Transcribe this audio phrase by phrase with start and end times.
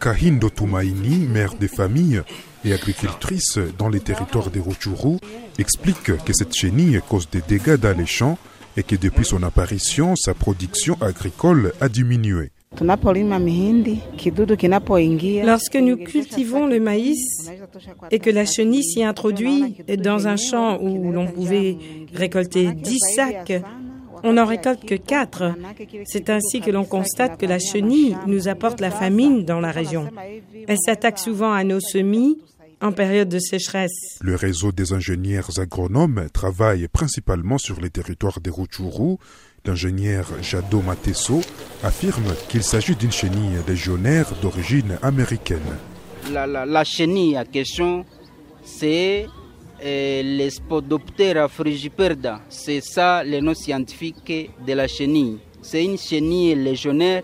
[0.00, 2.22] Kahindo Tumaini, mère de famille
[2.64, 5.18] et agricultrice dans les territoires des Rutshuru,
[5.58, 8.38] explique que cette chenille cause des dégâts dans les champs
[8.76, 12.50] et que depuis son apparition, sa production agricole a diminué.
[12.80, 13.04] Lorsque
[15.76, 17.50] nous cultivons le maïs
[18.10, 21.78] et que la chenille s'y introduit dans un champ où l'on pouvait
[22.12, 23.62] récolter 10 sacs,
[24.24, 25.54] on n'en récolte que 4.
[26.06, 30.10] C'est ainsi que l'on constate que la chenille nous apporte la famine dans la région.
[30.66, 32.38] Elle s'attaque souvent à nos semis
[32.80, 34.18] en période de sécheresse.
[34.20, 39.16] Le réseau des ingénieurs agronomes travaille principalement sur les territoires des Rutshuru.
[39.66, 41.40] L'ingénieur Jado Matesso
[41.82, 45.60] affirme qu'il s'agit d'une chenille légionnaire d'origine américaine.
[46.32, 48.04] La, la, la chenille en question,
[48.62, 49.26] c'est
[49.82, 52.40] euh, l'Spodoptera frugiperda.
[52.48, 55.38] C'est ça le nom scientifique de la chenille.
[55.62, 57.22] C'est une chenille légionnaire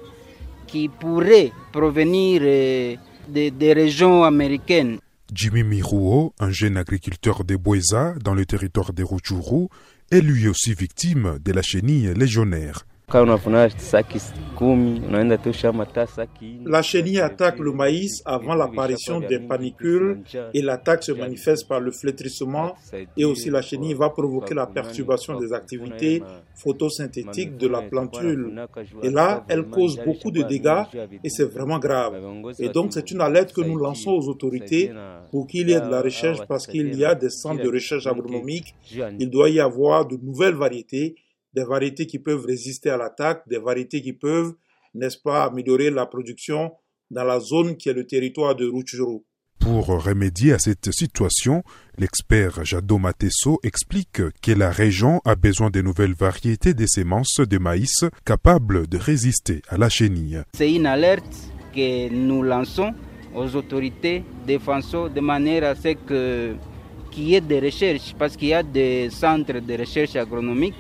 [0.67, 2.97] qui pourrait provenir euh,
[3.29, 4.99] des, régions américaines.
[5.33, 9.69] Jimmy Miruo, un jeune agriculteur de Boisa dans le territoire des Rutshuru,
[10.11, 12.85] est lui aussi victime de la chenille légionnaire.
[16.65, 20.23] La chenille attaque le maïs avant l'apparition des panicules
[20.55, 22.75] et l'attaque se manifeste par le flétrissement
[23.17, 26.23] et aussi la chenille va provoquer la perturbation des activités
[26.55, 28.65] photosynthétiques de la plantule.
[29.03, 30.85] Et là, elle cause beaucoup de dégâts
[31.25, 32.15] et c'est vraiment grave.
[32.61, 34.93] Et donc c'est une alerte que nous lançons aux autorités
[35.33, 38.07] pour qu'il y ait de la recherche parce qu'il y a des centres de recherche
[38.07, 38.75] agronomique.
[39.19, 41.17] Il doit y avoir de nouvelles variétés
[41.55, 44.55] des variétés qui peuvent résister à l'attaque, des variétés qui peuvent,
[44.95, 46.73] n'est-ce pas, améliorer la production
[47.11, 49.21] dans la zone qui est le territoire de Rutshuru.
[49.59, 51.63] Pour remédier à cette situation,
[51.99, 57.59] l'expert Jado Matesso explique que la région a besoin de nouvelles variétés de semences de
[57.59, 60.43] maïs capables de résister à la chenille.
[60.55, 61.37] C'est une alerte
[61.75, 62.95] que nous lançons
[63.35, 66.55] aux autorités défenseurs de manière à ce que
[67.11, 70.77] qu'il y ait des recherches, parce qu'il y a des centres de recherche agronomique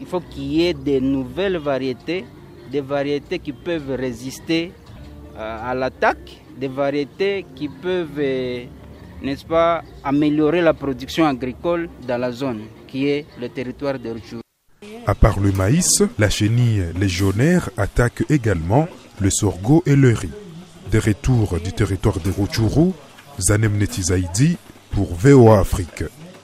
[0.00, 2.24] il faut qu'il y ait de nouvelles variétés,
[2.70, 4.72] des variétés qui peuvent résister
[5.36, 8.20] à l'attaque, des variétés qui peuvent,
[9.22, 14.40] n'est-ce pas, améliorer la production agricole dans la zone qui est le territoire de Rutshuru.
[15.06, 18.88] À part le maïs, la chenille légionnaire attaque également
[19.20, 20.30] le sorgho et le riz.
[20.90, 22.92] Des retours du territoire de Rutshuru,
[23.38, 24.56] Zanem Netizaidi
[24.90, 26.04] pour VOA Afrique.